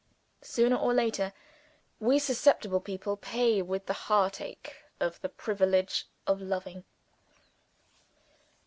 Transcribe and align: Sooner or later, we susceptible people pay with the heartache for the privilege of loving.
Sooner 0.41 0.77
or 0.77 0.95
later, 0.95 1.31
we 1.99 2.17
susceptible 2.17 2.79
people 2.79 3.17
pay 3.17 3.61
with 3.61 3.85
the 3.85 3.93
heartache 3.93 4.77
for 4.97 5.11
the 5.21 5.29
privilege 5.29 6.07
of 6.25 6.41
loving. 6.41 6.85